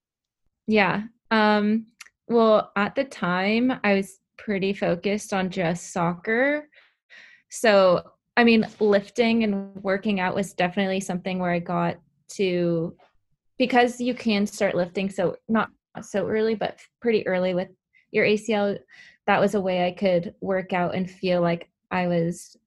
[0.67, 1.03] Yeah.
[1.29, 1.87] Um
[2.27, 6.67] well at the time i was pretty focused on just soccer.
[7.49, 8.03] So
[8.35, 11.97] i mean lifting and working out was definitely something where i got
[12.33, 12.95] to
[13.57, 15.69] because you can start lifting so not
[16.01, 17.69] so early but pretty early with
[18.11, 18.77] your acl
[19.27, 22.57] that was a way I could work out and feel like I was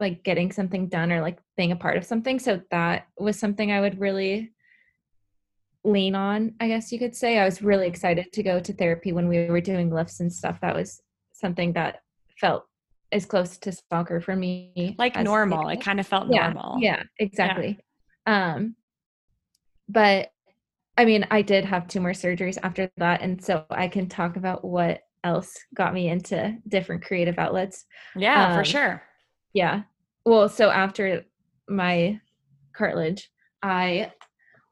[0.00, 2.38] like getting something done or like being a part of something.
[2.38, 4.52] So that was something I would really
[5.84, 7.38] lean on, I guess you could say.
[7.38, 10.60] I was really excited to go to therapy when we were doing lifts and stuff.
[10.60, 11.00] That was
[11.32, 12.00] something that
[12.40, 12.66] felt
[13.12, 14.96] as close to soccer for me.
[14.98, 15.68] Like normal.
[15.68, 16.78] It kind of felt yeah, normal.
[16.80, 17.78] Yeah, exactly.
[18.26, 18.54] Yeah.
[18.54, 18.76] Um
[19.88, 20.30] but
[20.96, 24.36] I mean, I did have two more surgeries after that and so I can talk
[24.36, 27.84] about what else got me into different creative outlets.
[28.14, 29.02] Yeah, um, for sure.
[29.52, 29.82] Yeah.
[30.24, 31.24] Well, so after
[31.68, 32.20] my
[32.74, 33.30] cartilage,
[33.62, 34.12] I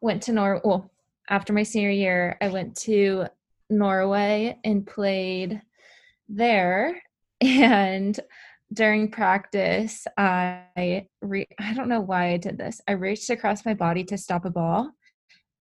[0.01, 0.61] went to Nor.
[0.65, 0.91] Well,
[1.29, 3.27] after my senior year, I went to
[3.71, 5.61] Norway and played
[6.29, 7.01] there.
[7.41, 8.19] And
[8.73, 12.81] during practice, I re- I don't know why I did this.
[12.89, 14.91] I reached across my body to stop a ball,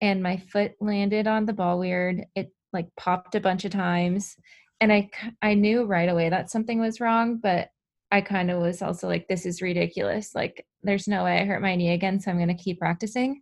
[0.03, 2.27] and my foot landed on the ball weird.
[2.35, 4.37] It like popped a bunch of times
[4.83, 5.11] and I
[5.41, 7.71] I knew right away that something was wrong, but
[8.11, 10.35] I kind of was also like, this is ridiculous.
[10.35, 13.41] Like, there's no way I hurt my knee again, so I'm going to keep practicing.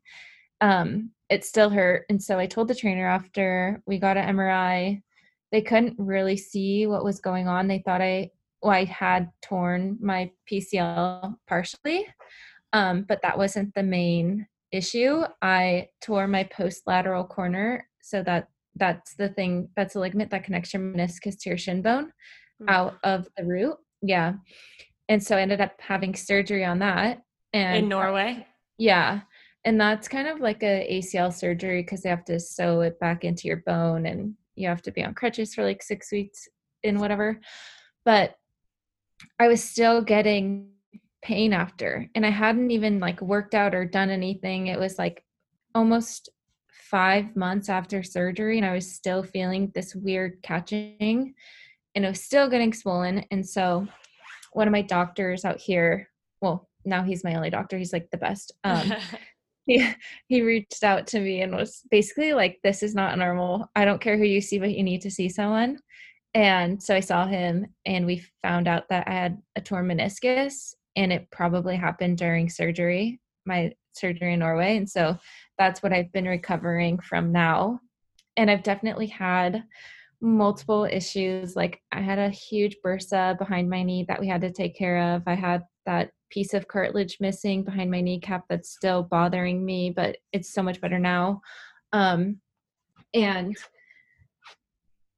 [0.61, 5.03] Um, it still hurt, and so I told the trainer after we got an MRI.
[5.51, 7.67] They couldn't really see what was going on.
[7.67, 8.31] They thought I
[8.63, 12.07] well, I had torn my PCL partially,
[12.75, 15.23] um, but that wasn't the main issue.
[15.43, 20.45] I tore my post lateral corner, so that that's the thing that's a ligament that
[20.45, 22.69] connects your meniscus to your shin bone mm-hmm.
[22.69, 24.35] out of the root yeah
[25.09, 28.47] and so i ended up having surgery on that and in norway
[28.79, 29.21] yeah
[29.65, 33.25] and that's kind of like a acl surgery because they have to sew it back
[33.25, 36.49] into your bone and you have to be on crutches for like six weeks
[36.85, 37.41] and whatever
[38.05, 38.35] but
[39.39, 40.69] i was still getting
[41.23, 45.23] pain after and i hadn't even like worked out or done anything it was like
[45.75, 46.31] almost
[46.91, 51.35] five months after surgery and I was still feeling this weird catching
[51.95, 53.25] and it was still getting swollen.
[53.31, 53.87] And so
[54.53, 56.09] one of my doctors out here,
[56.41, 58.53] well, now he's my only doctor, he's like the best.
[58.65, 58.93] Um,
[59.67, 59.89] he,
[60.27, 63.71] he reached out to me and was basically like, This is not normal.
[63.77, 65.79] I don't care who you see, but you need to see someone.
[66.35, 70.75] And so I saw him and we found out that I had a torn meniscus
[70.97, 74.77] and it probably happened during surgery, my surgery in Norway.
[74.77, 75.19] And so
[75.59, 77.81] that's what I've been recovering from now.
[78.37, 79.65] And I've definitely had
[80.21, 81.57] multiple issues.
[81.57, 85.15] Like I had a huge bursa behind my knee that we had to take care
[85.15, 85.23] of.
[85.27, 90.19] I had that piece of cartilage missing behind my kneecap that's still bothering me, but
[90.33, 91.41] it's so much better now.
[91.93, 92.41] Um,
[93.15, 93.57] and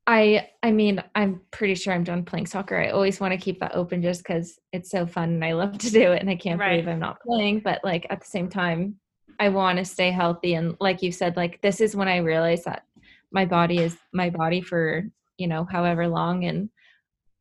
[0.07, 2.77] I I mean, I'm pretty sure I'm done playing soccer.
[2.77, 5.79] I always want to keep that open just because it's so fun and I love
[5.79, 6.71] to do it and I can't right.
[6.71, 7.61] believe I'm not playing.
[7.61, 8.97] But like at the same time,
[9.39, 10.55] I want to stay healthy.
[10.55, 12.85] And like you said, like this is when I realized that
[13.31, 15.05] my body is my body for,
[15.39, 16.45] you know, however long.
[16.45, 16.69] And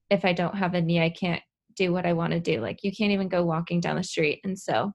[0.09, 1.41] if I don't have a knee, I can't
[1.75, 2.61] do what I want to do.
[2.61, 4.39] Like you can't even go walking down the street.
[4.43, 4.91] And so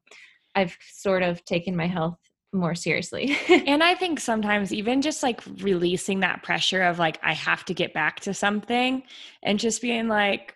[0.55, 2.19] I've sort of taken my health
[2.57, 3.37] more seriously.
[3.49, 7.75] and I think sometimes even just like releasing that pressure of like I have to
[7.75, 9.03] get back to something
[9.43, 10.55] and just being like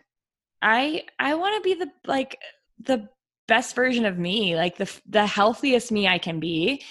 [0.63, 2.39] I I want to be the like
[2.81, 3.09] the
[3.49, 6.83] best version of me, like the the healthiest me I can be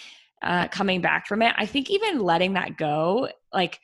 [0.42, 1.54] uh coming back from it.
[1.58, 3.80] I think even letting that go like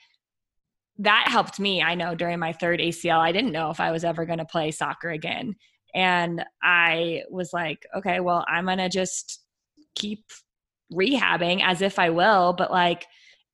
[1.00, 1.82] that helped me.
[1.82, 4.46] I know during my third ACL, I didn't know if I was ever going to
[4.46, 5.56] play soccer again.
[5.94, 9.42] And I was like, okay, well, I'm going to just
[9.96, 10.26] keep
[10.92, 13.06] rehabbing as if I will, but like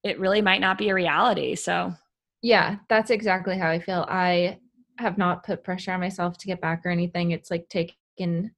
[0.04, 1.56] it really might not be a reality.
[1.56, 1.94] So,
[2.42, 4.06] yeah, that's exactly how I feel.
[4.10, 4.58] I
[4.98, 7.32] have not put pressure on myself to get back or anything.
[7.32, 8.52] It's like taken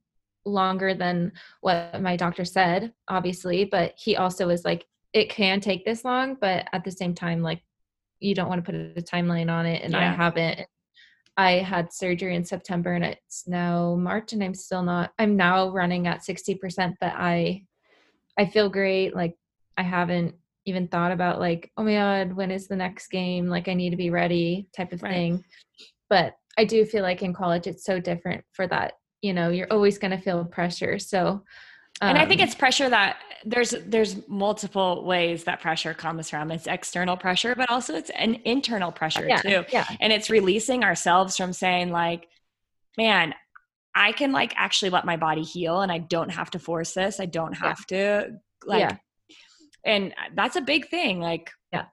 [0.46, 5.86] longer than what my doctor said, obviously, but he also was like, it can take
[5.86, 7.62] this long, but at the same time, like,
[8.20, 9.84] you don't want to put a timeline on it.
[9.84, 10.00] And yeah.
[10.00, 10.62] I haven't.
[11.36, 15.70] I had surgery in September and it's now March and I'm still not I'm now
[15.70, 17.64] running at 60%, but I
[18.38, 19.16] I feel great.
[19.16, 19.36] Like
[19.78, 23.48] I haven't even thought about like, oh my god, when is the next game?
[23.48, 25.12] Like I need to be ready type of right.
[25.12, 25.46] thing.
[26.10, 28.94] But I do feel like in college it's so different for that.
[29.22, 31.00] You know, you're always going to feel pressure.
[31.00, 31.44] So
[32.02, 36.30] um, and I think um, it's pressure that there's there's multiple ways that pressure comes
[36.30, 36.52] from.
[36.52, 39.64] It's external pressure, but also it's an internal pressure yeah, too.
[39.72, 39.86] Yeah.
[40.00, 42.28] And it's releasing ourselves from saying like,
[42.98, 43.36] man,
[43.96, 47.20] I can like actually let my body heal and I don't have to force this.
[47.20, 48.22] I don't have yeah.
[48.22, 48.32] to
[48.66, 48.98] like yeah.
[49.86, 51.20] and that's a big thing.
[51.20, 51.86] Like yeah.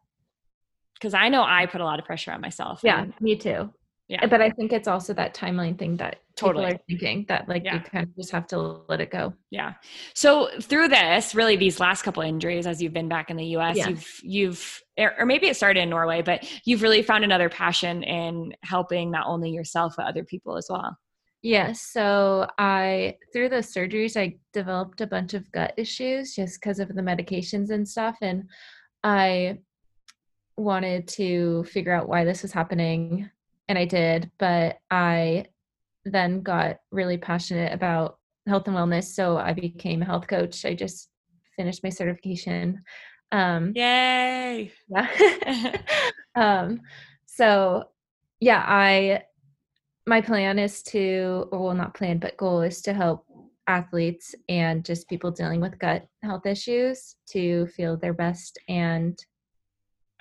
[1.01, 2.81] Cause I know I put a lot of pressure on myself.
[2.83, 3.71] Yeah, me too.
[4.11, 4.27] Yeah.
[4.27, 6.65] But I think it's also that timeline thing that totally.
[6.65, 7.75] people are thinking that like yeah.
[7.75, 9.35] you kind of just have to let it go.
[9.51, 9.75] Yeah.
[10.15, 13.77] So through this, really these last couple injuries as you've been back in the US,
[13.77, 13.89] yeah.
[13.89, 18.53] you've you've or maybe it started in Norway, but you've really found another passion in
[18.65, 20.99] helping not only yourself but other people as well.
[21.42, 21.81] Yes.
[21.81, 26.88] So I, through the surgeries, I developed a bunch of gut issues just because of
[26.88, 28.18] the medications and stuff.
[28.20, 28.44] And
[29.03, 29.59] I
[30.57, 33.31] wanted to figure out why this was happening.
[33.68, 34.31] And I did.
[34.38, 35.46] But I
[36.05, 39.05] then got really passionate about health and wellness.
[39.05, 40.64] So I became a health coach.
[40.66, 41.09] I just
[41.57, 42.83] finished my certification.
[43.33, 44.72] Um, Yay.
[44.88, 45.76] Yeah.
[46.35, 46.81] um,
[47.24, 47.85] so
[48.40, 49.22] yeah, I
[50.07, 53.25] my plan is to, or well, not plan, but goal is to help
[53.67, 59.25] athletes and just people dealing with gut health issues to feel their best and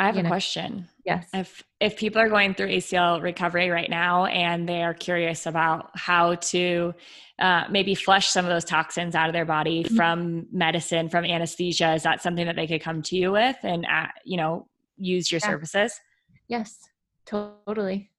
[0.02, 0.30] I have a know.
[0.30, 0.88] question.
[1.06, 1.28] Yes.
[1.34, 5.90] If if people are going through ACL recovery right now and they are curious about
[5.94, 6.94] how to
[7.38, 9.96] uh, maybe flush some of those toxins out of their body mm-hmm.
[9.98, 13.86] from medicine, from anesthesia, is that something that they could come to you with and
[13.86, 15.50] uh, you know use your yeah.
[15.50, 16.00] services?
[16.48, 16.78] Yes,
[17.26, 18.10] totally.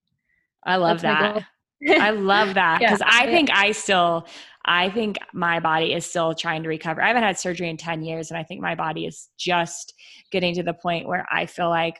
[0.64, 1.44] I love That's
[1.82, 2.00] that.
[2.00, 3.08] I love that because yeah.
[3.10, 4.26] I think I still,
[4.64, 7.02] I think my body is still trying to recover.
[7.02, 9.94] I haven't had surgery in 10 years and I think my body is just
[10.30, 11.98] getting to the point where I feel like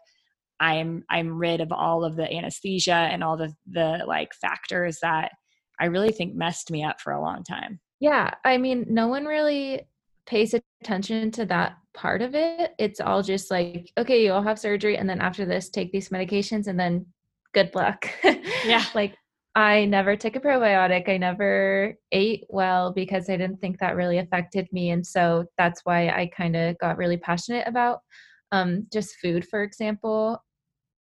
[0.60, 5.32] I'm, I'm rid of all of the anesthesia and all the, the like factors that
[5.80, 7.80] I really think messed me up for a long time.
[7.98, 8.30] Yeah.
[8.44, 9.82] I mean, no one really
[10.26, 12.74] pays attention to that part of it.
[12.78, 14.98] It's all just like, okay, you'll have surgery.
[14.98, 17.06] And then after this, take these medications and then
[17.54, 18.08] good luck.
[18.64, 18.84] Yeah.
[18.94, 19.14] like
[19.54, 21.08] I never took a probiotic.
[21.08, 24.90] I never ate well because I didn't think that really affected me.
[24.90, 28.00] And so that's why I kind of got really passionate about
[28.52, 30.42] um, just food, for example,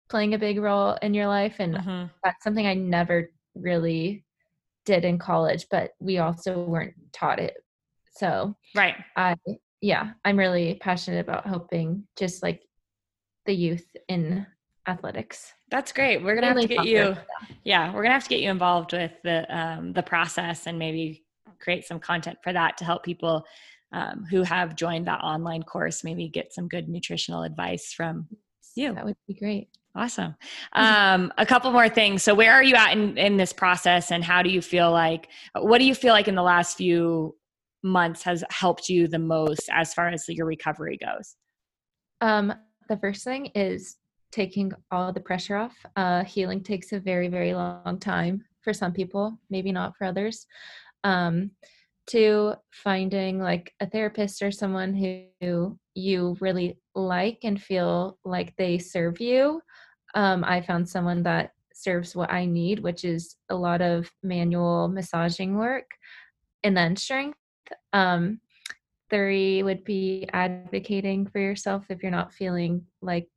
[0.09, 1.55] playing a big role in your life.
[1.59, 2.05] And mm-hmm.
[2.23, 4.25] that's something I never really
[4.85, 7.55] did in college, but we also weren't taught it.
[8.17, 8.95] So, right.
[9.15, 9.35] I,
[9.81, 12.61] yeah, I'm really passionate about helping just like
[13.45, 14.45] the youth in
[14.87, 15.53] athletics.
[15.69, 16.23] That's great.
[16.23, 17.15] We're gonna have to get you.
[17.63, 21.23] Yeah, we're gonna have to get you involved with the um, the process and maybe
[21.59, 23.45] create some content for that to help people
[23.91, 26.03] um, who have joined that online course.
[26.03, 28.27] Maybe get some good nutritional advice from
[28.75, 28.93] you.
[28.93, 29.69] That would be great.
[29.95, 30.35] Awesome.
[30.73, 32.21] Um, a couple more things.
[32.21, 35.29] So, where are you at in, in this process, and how do you feel like?
[35.55, 37.35] What do you feel like in the last few
[37.81, 41.35] months has helped you the most as far as your recovery goes?
[42.19, 42.53] Um,
[42.89, 43.97] the first thing is
[44.35, 45.73] taking all the pressure off.
[45.95, 50.45] Uh, healing takes a very, very long time for some people, maybe not for others.
[51.05, 51.51] Um,
[52.07, 58.77] to finding like a therapist or someone who you really like and feel like they
[58.77, 59.61] serve you.
[60.13, 64.87] Um, I found someone that serves what I need, which is a lot of manual
[64.87, 65.89] massaging work
[66.63, 67.39] and then strength.
[67.93, 68.39] Um,
[69.09, 73.27] three would be advocating for yourself if you're not feeling like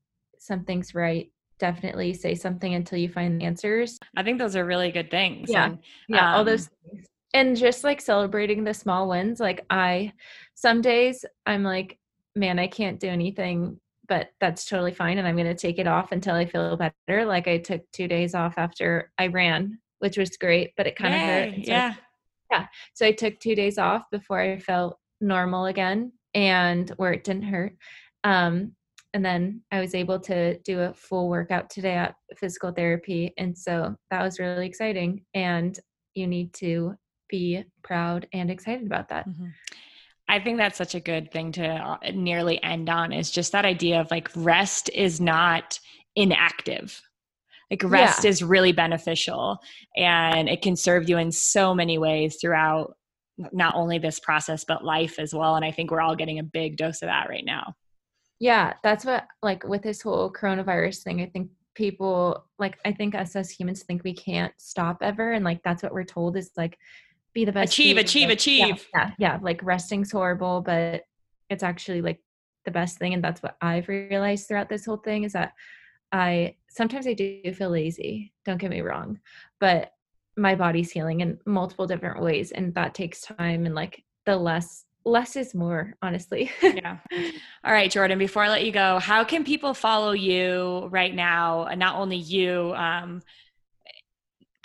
[0.42, 4.90] something's right definitely say something until you find the answers i think those are really
[4.90, 5.78] good things yeah and,
[6.08, 10.12] yeah all um, those things and just like celebrating the small wins like i
[10.54, 11.98] some days i'm like
[12.36, 15.88] man i can't do anything but that's totally fine and i'm going to take it
[15.88, 20.16] off until i feel better like i took two days off after i ran which
[20.16, 21.94] was great but it kind of hurt so yeah
[22.50, 22.66] yeah.
[22.94, 27.42] So I took two days off before I felt normal again and where it didn't
[27.42, 27.76] hurt.
[28.24, 28.72] Um,
[29.14, 33.32] and then I was able to do a full workout today at physical therapy.
[33.38, 35.24] And so that was really exciting.
[35.34, 35.78] And
[36.14, 36.94] you need to
[37.28, 39.28] be proud and excited about that.
[39.28, 39.52] Mhm.
[40.28, 43.64] I think that's such a good thing to uh, nearly end on is just that
[43.64, 45.80] idea of like rest is not
[46.16, 47.00] inactive.
[47.70, 49.58] Like rest is really beneficial
[49.96, 52.94] and it can serve you in so many ways throughout
[53.52, 56.42] not only this process but life as well and I think we're all getting a
[56.42, 57.74] big dose of that right now.
[58.40, 63.14] Yeah, that's what like with this whole coronavirus thing, I think people like I think
[63.14, 66.50] us as humans think we can't stop ever and like that's what we're told is
[66.56, 66.76] like
[67.34, 68.88] be the best Achieve, achieve, like, yeah, achieve.
[68.94, 71.04] Yeah, yeah, like resting's horrible, but
[71.50, 72.20] it's actually like
[72.64, 75.52] the best thing and that's what I've realized throughout this whole thing is that
[76.12, 79.20] I sometimes I do feel lazy, don't get me wrong,
[79.60, 79.92] but
[80.36, 84.84] my body's healing in multiple different ways and that takes time and like the less
[85.08, 86.98] less is more honestly yeah.
[87.64, 91.64] All right, Jordan, before I let you go, how can people follow you right now?
[91.64, 93.22] And not only you um,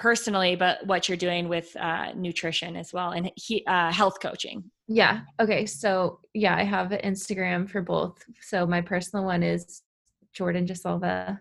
[0.03, 4.63] personally, but what you're doing with uh, nutrition as well and he, uh, health coaching.
[4.87, 9.81] yeah okay so yeah i have an instagram for both so my personal one is
[10.33, 11.39] jordan jasalva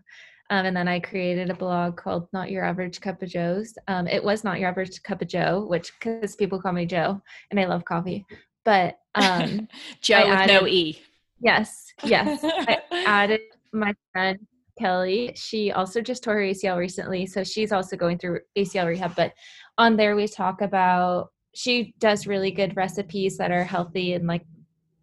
[0.51, 4.07] um, and then i created a blog called not your average cup of joe's um,
[4.07, 7.59] it was not your average cup of joe which because people call me joe and
[7.59, 8.25] i love coffee
[8.65, 9.69] but um,
[10.01, 11.01] Joe I with no E.
[11.41, 13.41] yes yes I added
[13.73, 14.39] my friend
[14.79, 15.33] Kelly.
[15.37, 19.15] She also just tore her ACL recently, so she's also going through ACL rehab.
[19.15, 19.33] But
[19.79, 24.45] on there, we talk about she does really good recipes that are healthy and like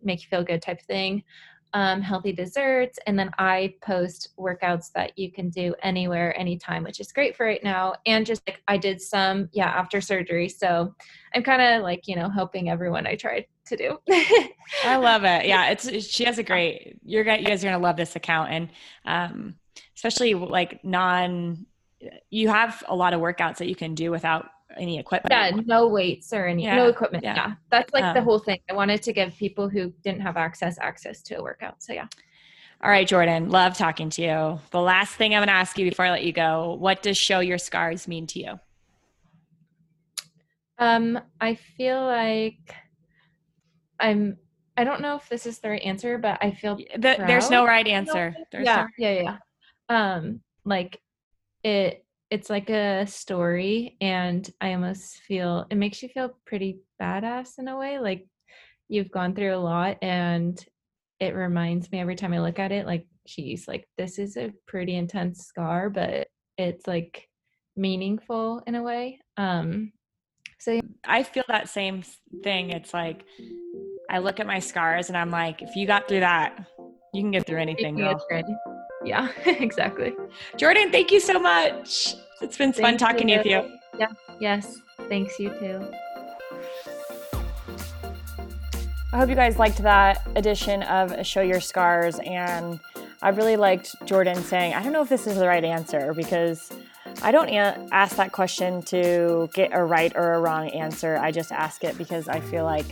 [0.01, 1.23] make you feel good type of thing.
[1.73, 6.99] Um, healthy desserts, and then I post workouts that you can do anywhere, anytime, which
[6.99, 7.93] is great for right now.
[8.07, 10.95] And just like I did some, yeah, after surgery, so
[11.35, 13.99] I'm kind of like you know helping everyone I tried to do.
[14.83, 15.45] I love it.
[15.45, 16.97] Yeah, it's she has a great.
[17.05, 18.69] You're you guys are gonna love this account, and
[19.05, 19.55] um,
[19.95, 21.65] especially like non.
[22.29, 24.45] You have a lot of workouts that you can do without
[24.77, 25.31] any equipment.
[25.33, 27.35] yeah no weights or any no equipment yeah.
[27.35, 30.37] yeah, that's like the Um, whole thing i wanted to give people who didn't have
[30.37, 32.07] access access to a workout so yeah
[32.81, 33.49] All right, Jordan.
[33.49, 34.59] Love talking to you.
[34.71, 37.41] The last thing I'm gonna ask you before I let you go: What does show
[37.41, 38.59] your scars mean to you?
[40.77, 42.73] um i feel like
[43.99, 44.37] i'm
[44.77, 47.65] i don't know if this is the right answer but i feel The- there's no
[47.65, 48.33] right answer.
[48.51, 49.37] There's yeah, no- yeah yeah
[49.89, 51.01] yeah um like
[51.63, 57.57] it it's like a story and i almost feel it makes you feel pretty badass
[57.57, 58.27] in a way like
[58.87, 60.65] you've gone through a lot and
[61.19, 64.53] it reminds me every time i look at it like geez like this is a
[64.67, 66.27] pretty intense scar but
[66.57, 67.27] it's like
[67.75, 69.91] meaningful in a way um
[70.59, 72.03] so I feel that same
[72.43, 72.71] thing.
[72.71, 73.23] It's like
[74.09, 76.65] I look at my scars and I'm like, if you got through that,
[77.13, 77.97] you can get through anything,
[79.05, 79.31] yeah, girl.
[79.45, 79.45] it's good.
[79.45, 80.15] yeah exactly
[80.57, 82.15] Jordan, thank you so much.
[82.41, 83.77] It's been fun Thank talking with you.
[83.97, 84.07] Yeah.
[84.39, 85.91] Yes thanks you too
[89.11, 92.19] I hope you guys liked that edition of Show Your Scars.
[92.19, 92.79] And
[93.23, 96.71] I really liked Jordan saying, I don't know if this is the right answer because
[97.23, 101.17] I don't a- ask that question to get a right or a wrong answer.
[101.17, 102.85] I just ask it because I feel like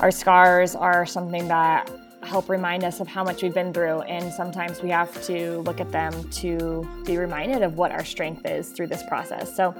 [0.00, 1.90] our scars are something that
[2.22, 4.00] help remind us of how much we've been through.
[4.02, 8.46] And sometimes we have to look at them to be reminded of what our strength
[8.46, 9.54] is through this process.
[9.54, 9.74] So,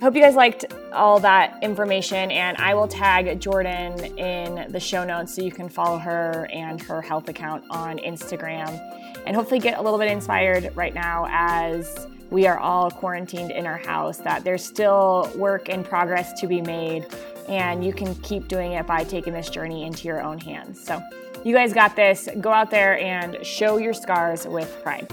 [0.00, 4.80] I hope you guys liked all that information, and I will tag Jordan in the
[4.80, 8.80] show notes so you can follow her and her health account on Instagram
[9.26, 13.66] and hopefully get a little bit inspired right now as we are all quarantined in
[13.66, 14.16] our house.
[14.18, 17.06] That there's still work in progress to be made,
[17.48, 20.82] and you can keep doing it by taking this journey into your own hands.
[20.82, 21.02] So,
[21.44, 22.28] you guys got this.
[22.40, 25.10] Go out there and show your scars with pride.